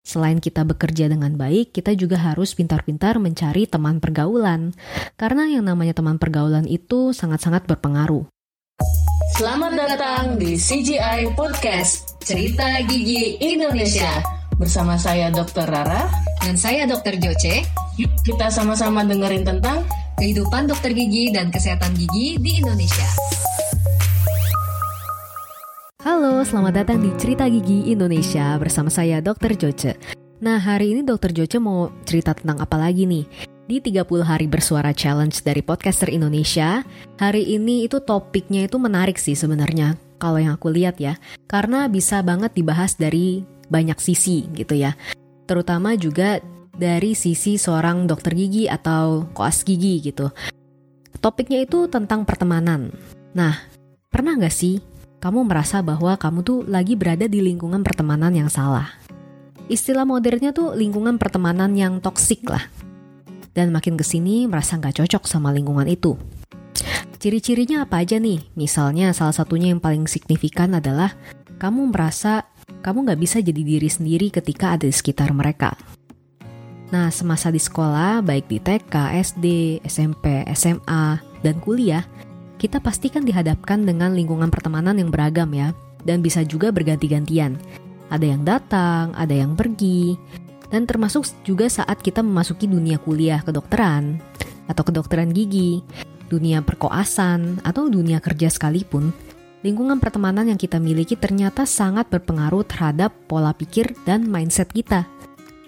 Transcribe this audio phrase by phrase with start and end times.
[0.00, 4.72] Selain kita bekerja dengan baik, kita juga harus pintar-pintar mencari teman pergaulan.
[5.20, 8.24] Karena yang namanya teman pergaulan itu sangat-sangat berpengaruh.
[9.36, 14.24] Selamat datang di CGI Podcast, Cerita Gigi Indonesia.
[14.56, 15.68] Bersama saya Dr.
[15.68, 16.08] Rara.
[16.40, 17.20] Dan saya Dr.
[17.20, 17.64] Joce.
[18.00, 19.84] Yuk kita sama-sama dengerin tentang
[20.16, 23.08] kehidupan dokter gigi dan kesehatan gigi di Indonesia.
[26.40, 29.60] Selamat datang di Cerita Gigi Indonesia bersama saya Dr.
[29.60, 30.00] Joce.
[30.40, 31.36] Nah, hari ini Dr.
[31.36, 33.28] Joce mau cerita tentang apa lagi nih?
[33.68, 36.80] Di 30 hari bersuara challenge dari podcaster Indonesia,
[37.20, 40.00] hari ini itu topiknya itu menarik sih sebenarnya.
[40.16, 44.96] Kalau yang aku lihat ya, karena bisa banget dibahas dari banyak sisi gitu ya.
[45.44, 46.40] Terutama juga
[46.72, 50.32] dari sisi seorang dokter gigi atau koas gigi gitu.
[51.20, 52.88] Topiknya itu tentang pertemanan.
[53.36, 53.60] Nah,
[54.08, 54.89] pernah nggak sih
[55.20, 58.88] kamu merasa bahwa kamu tuh lagi berada di lingkungan pertemanan yang salah.
[59.68, 62.64] Istilah modernnya tuh lingkungan pertemanan yang toksik lah.
[63.52, 66.16] Dan makin ke sini merasa nggak cocok sama lingkungan itu.
[67.20, 68.48] Ciri-cirinya apa aja nih?
[68.56, 71.12] Misalnya salah satunya yang paling signifikan adalah
[71.60, 72.48] kamu merasa
[72.80, 75.76] kamu nggak bisa jadi diri sendiri ketika ada di sekitar mereka.
[76.90, 79.46] Nah, semasa di sekolah, baik di TK, SD,
[79.84, 82.02] SMP, SMA, dan kuliah,
[82.60, 85.72] kita pasti kan dihadapkan dengan lingkungan pertemanan yang beragam ya,
[86.04, 87.56] dan bisa juga berganti-gantian.
[88.12, 90.20] Ada yang datang, ada yang pergi,
[90.68, 94.20] dan termasuk juga saat kita memasuki dunia kuliah kedokteran
[94.68, 95.80] atau kedokteran gigi,
[96.28, 99.10] dunia perkoasan, atau dunia kerja sekalipun,
[99.64, 105.08] lingkungan pertemanan yang kita miliki ternyata sangat berpengaruh terhadap pola pikir dan mindset kita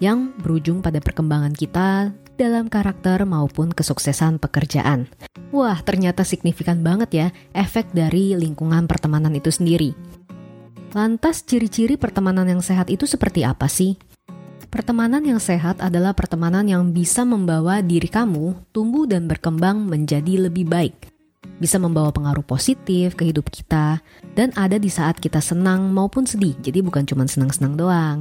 [0.00, 5.12] yang berujung pada perkembangan kita dalam karakter maupun kesuksesan pekerjaan.
[5.52, 9.92] Wah, ternyata signifikan banget ya efek dari lingkungan pertemanan itu sendiri.
[10.96, 14.00] Lantas, ciri-ciri pertemanan yang sehat itu seperti apa sih?
[14.72, 20.64] Pertemanan yang sehat adalah pertemanan yang bisa membawa diri kamu tumbuh dan berkembang menjadi lebih
[20.64, 20.96] baik.
[21.60, 24.00] Bisa membawa pengaruh positif ke hidup kita
[24.32, 26.56] dan ada di saat kita senang maupun sedih.
[26.62, 28.18] Jadi bukan cuma senang-senang doang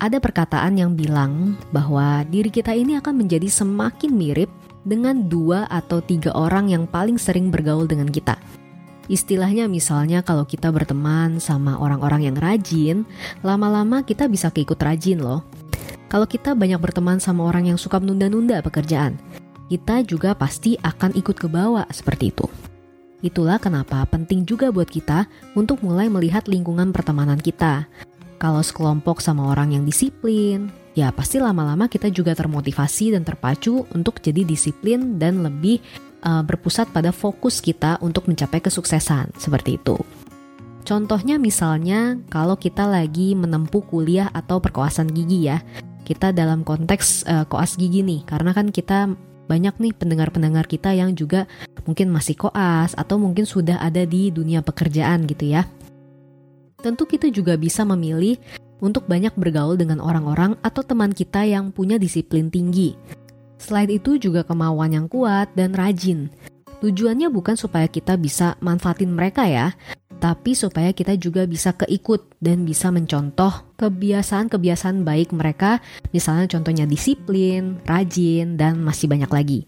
[0.00, 4.48] ada perkataan yang bilang bahwa diri kita ini akan menjadi semakin mirip
[4.88, 8.40] dengan dua atau tiga orang yang paling sering bergaul dengan kita.
[9.12, 13.04] Istilahnya misalnya kalau kita berteman sama orang-orang yang rajin,
[13.44, 15.44] lama-lama kita bisa keikut rajin loh.
[16.08, 19.20] Kalau kita banyak berteman sama orang yang suka menunda-nunda pekerjaan,
[19.68, 22.46] kita juga pasti akan ikut ke bawah seperti itu.
[23.20, 27.84] Itulah kenapa penting juga buat kita untuk mulai melihat lingkungan pertemanan kita,
[28.40, 34.24] kalau sekelompok sama orang yang disiplin, ya pasti lama-lama kita juga termotivasi dan terpacu untuk
[34.24, 35.84] jadi disiplin dan lebih
[36.24, 40.00] uh, berpusat pada fokus kita untuk mencapai kesuksesan, seperti itu.
[40.88, 45.60] Contohnya misalnya kalau kita lagi menempuh kuliah atau perkoasan gigi ya,
[46.08, 49.12] kita dalam konteks uh, koas gigi nih, karena kan kita
[49.52, 51.44] banyak nih pendengar-pendengar kita yang juga
[51.84, 55.66] mungkin masih koas atau mungkin sudah ada di dunia pekerjaan gitu ya
[56.80, 58.40] tentu kita juga bisa memilih
[58.80, 62.96] untuk banyak bergaul dengan orang-orang atau teman kita yang punya disiplin tinggi.
[63.60, 66.32] Selain itu juga kemauan yang kuat dan rajin.
[66.80, 69.76] Tujuannya bukan supaya kita bisa manfaatin mereka ya,
[70.16, 75.84] tapi supaya kita juga bisa keikut dan bisa mencontoh kebiasaan-kebiasaan baik mereka,
[76.16, 79.60] misalnya contohnya disiplin, rajin, dan masih banyak lagi.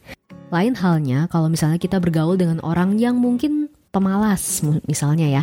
[0.48, 5.42] Lain halnya kalau misalnya kita bergaul dengan orang yang mungkin pemalas misalnya ya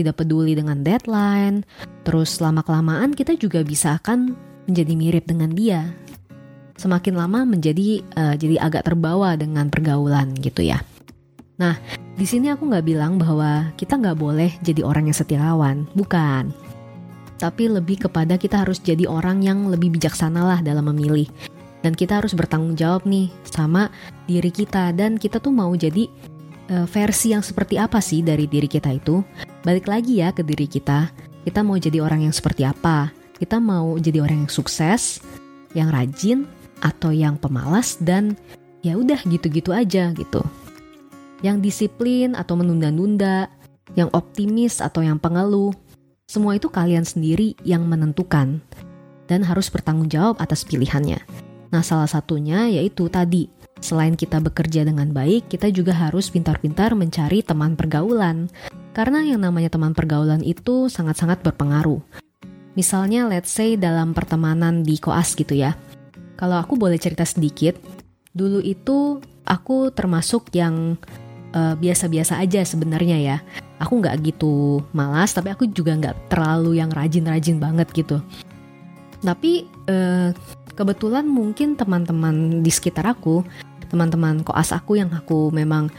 [0.00, 1.62] tidak peduli dengan deadline
[2.02, 4.34] terus lama kelamaan kita juga bisa akan
[4.70, 5.92] menjadi mirip dengan dia.
[6.80, 10.80] Semakin lama menjadi uh, jadi agak terbawa dengan pergaulan gitu ya.
[11.60, 11.76] Nah
[12.16, 16.52] di sini aku nggak bilang bahwa kita nggak boleh jadi orang yang setiawan bukan.
[17.40, 21.28] Tapi lebih kepada kita harus jadi orang yang lebih bijaksana lah dalam memilih.
[21.80, 23.88] Dan kita harus bertanggung jawab nih sama
[24.28, 24.92] diri kita.
[24.92, 26.04] Dan kita tuh mau jadi
[26.86, 29.20] versi yang seperti apa sih dari diri kita itu?
[29.66, 31.10] Balik lagi ya ke diri kita.
[31.42, 33.10] Kita mau jadi orang yang seperti apa?
[33.40, 35.18] Kita mau jadi orang yang sukses,
[35.74, 36.46] yang rajin,
[36.80, 38.36] atau yang pemalas dan
[38.80, 40.40] ya udah gitu-gitu aja gitu.
[41.40, 43.48] Yang disiplin atau menunda-nunda,
[43.96, 45.72] yang optimis atau yang pengeluh.
[46.28, 48.62] Semua itu kalian sendiri yang menentukan
[49.26, 51.18] dan harus bertanggung jawab atas pilihannya.
[51.70, 53.50] Nah, salah satunya yaitu tadi
[53.80, 58.52] Selain kita bekerja dengan baik, kita juga harus pintar-pintar mencari teman pergaulan.
[58.92, 62.04] Karena yang namanya teman pergaulan itu sangat-sangat berpengaruh.
[62.76, 65.74] Misalnya let's say dalam pertemanan di koas gitu ya.
[66.36, 67.76] Kalau aku boleh cerita sedikit,
[68.36, 69.18] dulu itu
[69.48, 71.00] aku termasuk yang
[71.56, 73.36] uh, biasa-biasa aja sebenarnya ya.
[73.80, 78.20] Aku nggak gitu malas, tapi aku juga nggak terlalu yang rajin-rajin banget gitu.
[79.24, 80.36] Tapi uh,
[80.76, 83.44] kebetulan mungkin teman-teman di sekitar aku,
[83.90, 85.90] teman-teman koas aku yang aku memang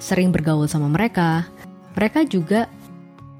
[0.00, 1.46] sering bergaul sama mereka,
[1.94, 2.66] mereka juga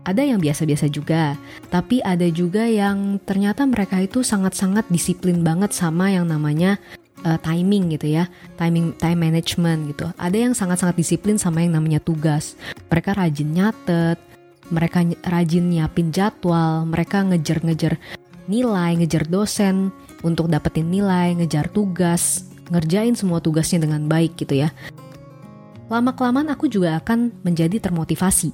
[0.04, 1.34] ada yang biasa-biasa juga,
[1.72, 6.76] tapi ada juga yang ternyata mereka itu sangat-sangat disiplin banget sama yang namanya
[7.24, 8.28] uh, timing gitu ya,
[8.60, 10.06] timing time management gitu.
[10.20, 12.54] Ada yang sangat-sangat disiplin sama yang namanya tugas.
[12.92, 14.20] Mereka rajin nyatet,
[14.68, 17.96] mereka rajin nyiapin jadwal, mereka ngejar-ngejar
[18.44, 19.88] nilai, ngejar dosen
[20.20, 24.72] untuk dapetin nilai, ngejar tugas, ngerjain semua tugasnya dengan baik gitu ya.
[25.92, 28.52] Lama-kelamaan aku juga akan menjadi termotivasi.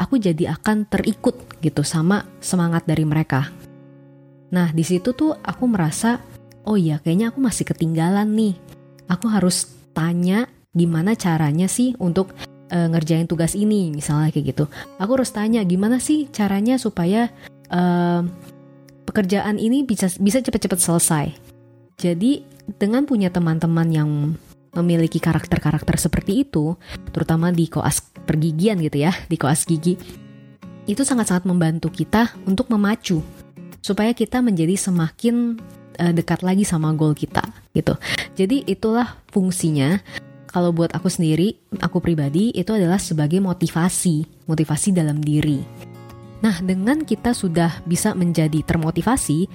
[0.00, 3.52] Aku jadi akan terikut gitu sama semangat dari mereka.
[4.50, 6.18] Nah, di situ tuh aku merasa,
[6.64, 8.54] oh iya kayaknya aku masih ketinggalan nih.
[9.12, 12.32] Aku harus tanya gimana caranya sih untuk
[12.72, 14.64] uh, ngerjain tugas ini misalnya kayak gitu.
[14.96, 17.28] Aku harus tanya gimana sih caranya supaya
[17.68, 18.24] uh,
[19.04, 21.26] pekerjaan ini bisa bisa cepat-cepat selesai.
[22.00, 22.46] Jadi
[22.76, 24.10] dengan punya teman-teman yang
[24.76, 26.78] memiliki karakter-karakter seperti itu,
[27.10, 29.98] terutama di koas pergigian gitu ya, di koas gigi,
[30.86, 33.22] itu sangat-sangat membantu kita untuk memacu
[33.82, 35.58] supaya kita menjadi semakin
[35.98, 37.42] uh, dekat lagi sama goal kita
[37.74, 37.98] gitu.
[38.38, 39.98] Jadi itulah fungsinya.
[40.50, 45.62] Kalau buat aku sendiri, aku pribadi itu adalah sebagai motivasi, motivasi dalam diri
[46.40, 49.48] Nah, dengan kita sudah bisa menjadi termotivasi,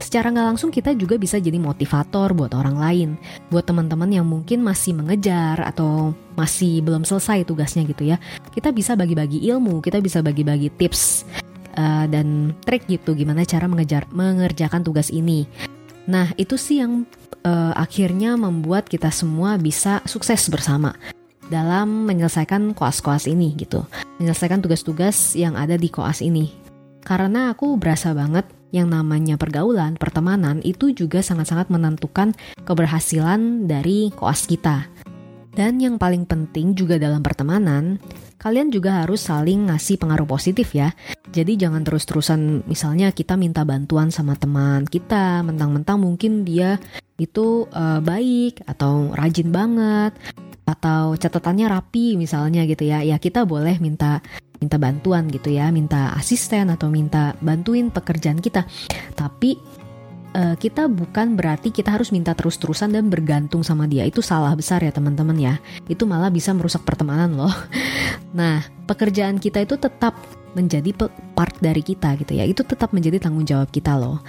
[0.00, 3.08] secara nggak langsung kita juga bisa jadi motivator buat orang lain,
[3.52, 8.16] buat teman-teman yang mungkin masih mengejar atau masih belum selesai tugasnya gitu ya.
[8.50, 11.28] Kita bisa bagi-bagi ilmu, kita bisa bagi-bagi tips
[11.76, 15.44] uh, dan trik gitu gimana cara mengejar mengerjakan tugas ini.
[16.10, 17.06] Nah, itu sih yang
[17.44, 20.96] uh, akhirnya membuat kita semua bisa sukses bersama
[21.50, 23.84] dalam menyelesaikan koas-koas ini gitu.
[24.18, 26.50] Menyelesaikan tugas-tugas yang ada di koas ini.
[27.00, 32.34] Karena aku berasa banget yang namanya pergaulan, pertemanan itu juga sangat-sangat menentukan
[32.66, 34.86] keberhasilan dari koas kita.
[35.50, 37.98] Dan yang paling penting juga dalam pertemanan,
[38.38, 40.94] kalian juga harus saling ngasih pengaruh positif ya.
[41.34, 46.78] Jadi jangan terus-terusan misalnya kita minta bantuan sama teman kita, mentang-mentang mungkin dia
[47.20, 50.16] itu uh, baik atau rajin banget
[50.64, 54.22] atau catatannya rapi misalnya gitu ya ya kita boleh minta
[54.60, 58.68] minta bantuan gitu ya minta asisten atau minta bantuin pekerjaan kita.
[59.16, 59.56] Tapi
[60.36, 64.04] uh, kita bukan berarti kita harus minta terus-terusan dan bergantung sama dia.
[64.04, 65.54] Itu salah besar ya teman-teman ya.
[65.88, 67.52] Itu malah bisa merusak pertemanan loh.
[68.30, 70.14] Nah pekerjaan kita itu tetap
[70.54, 70.94] menjadi
[71.34, 72.46] part dari kita gitu ya.
[72.46, 74.22] Itu tetap menjadi tanggung jawab kita loh.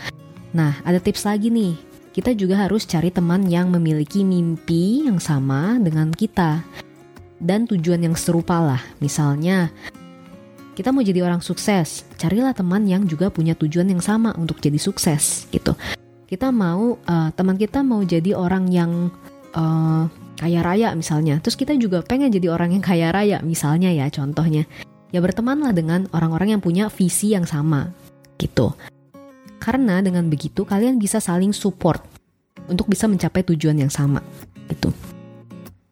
[0.58, 1.78] Nah ada tips lagi nih.
[2.10, 6.66] Kita juga harus cari teman yang memiliki mimpi yang sama dengan kita
[7.42, 8.82] dan tujuan yang serupa lah.
[9.02, 9.74] Misalnya,
[10.72, 14.80] kita mau jadi orang sukses, carilah teman yang juga punya tujuan yang sama untuk jadi
[14.80, 15.76] sukses gitu.
[16.32, 19.12] Kita mau uh, teman kita mau jadi orang yang
[19.52, 20.08] uh,
[20.40, 24.64] kaya raya misalnya, terus kita juga pengen jadi orang yang kaya raya misalnya ya contohnya.
[25.12, 27.92] Ya bertemanlah dengan orang-orang yang punya visi yang sama
[28.40, 28.72] gitu.
[29.60, 32.00] Karena dengan begitu kalian bisa saling support
[32.72, 34.24] untuk bisa mencapai tujuan yang sama.
[34.72, 34.96] Itu.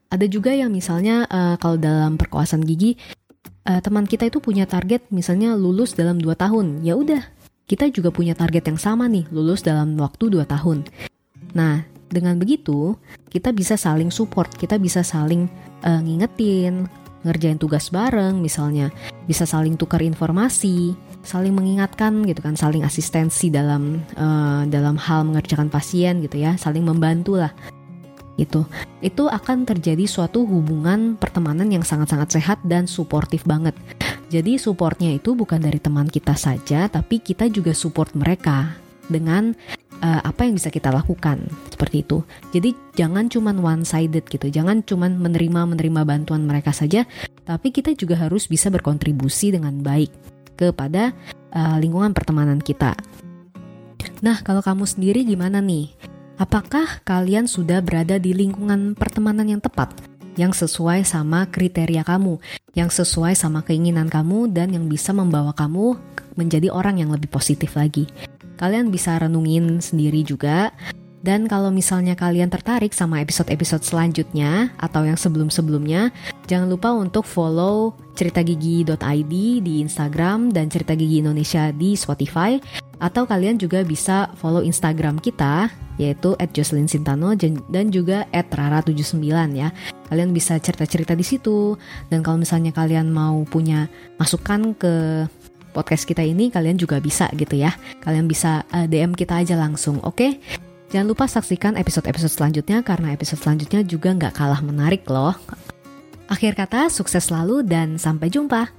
[0.09, 2.95] Ada juga yang misalnya uh, kalau dalam perkuasaan gigi
[3.69, 6.81] uh, teman kita itu punya target misalnya lulus dalam 2 tahun.
[6.81, 7.21] Ya udah,
[7.69, 10.89] kita juga punya target yang sama nih, lulus dalam waktu 2 tahun.
[11.53, 12.97] Nah, dengan begitu
[13.29, 15.45] kita bisa saling support, kita bisa saling
[15.85, 16.89] uh, ngingetin,
[17.21, 18.89] ngerjain tugas bareng misalnya,
[19.29, 25.69] bisa saling tukar informasi, saling mengingatkan gitu kan, saling asistensi dalam uh, dalam hal mengerjakan
[25.69, 27.53] pasien gitu ya, saling membantu lah.
[28.39, 28.63] Itu
[29.03, 33.75] itu akan terjadi suatu hubungan pertemanan yang sangat-sangat sehat dan suportif banget.
[34.31, 38.79] Jadi supportnya itu bukan dari teman kita saja, tapi kita juga support mereka
[39.09, 39.57] dengan
[39.99, 42.21] uh, apa yang bisa kita lakukan seperti itu.
[42.53, 47.09] Jadi jangan cuman one sided gitu, jangan cuman menerima menerima bantuan mereka saja,
[47.43, 50.13] tapi kita juga harus bisa berkontribusi dengan baik
[50.55, 51.11] kepada
[51.51, 52.93] uh, lingkungan pertemanan kita.
[54.19, 56.08] Nah, kalau kamu sendiri gimana nih?
[56.39, 59.91] Apakah kalian sudah berada di lingkungan pertemanan yang tepat?
[60.39, 62.39] Yang sesuai sama kriteria kamu,
[62.79, 65.99] yang sesuai sama keinginan kamu, dan yang bisa membawa kamu
[66.39, 68.07] menjadi orang yang lebih positif lagi.
[68.55, 70.71] Kalian bisa renungin sendiri juga
[71.19, 76.15] dan kalau misalnya kalian tertarik sama episode-episode selanjutnya atau yang sebelum-sebelumnya,
[76.47, 82.55] jangan lupa untuk follow ceritagigi.id di Instagram dan Cerita Gigi Indonesia di Spotify.
[82.99, 87.35] Atau kalian juga bisa follow Instagram kita yaitu @jocelyn_sintano
[87.67, 89.75] dan juga @rara79 ya.
[90.07, 91.75] Kalian bisa cerita-cerita di situ
[92.07, 95.27] dan kalau misalnya kalian mau punya masukan ke
[95.75, 97.75] podcast kita ini kalian juga bisa gitu ya.
[97.99, 100.15] Kalian bisa eh, DM kita aja langsung, oke?
[100.15, 100.31] Okay?
[100.89, 105.37] Jangan lupa saksikan episode-episode selanjutnya karena episode selanjutnya juga nggak kalah menarik loh.
[106.25, 108.73] Akhir kata, sukses selalu dan sampai jumpa.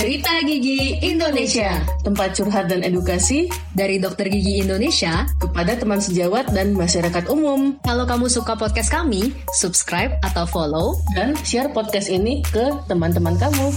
[0.00, 6.72] Cerita Gigi Indonesia, tempat curhat dan edukasi dari Dokter Gigi Indonesia kepada teman sejawat dan
[6.72, 7.76] masyarakat umum.
[7.84, 13.76] Kalau kamu suka podcast kami, subscribe atau follow dan share podcast ini ke teman-teman kamu.